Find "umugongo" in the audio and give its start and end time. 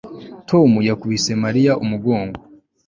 1.83-2.39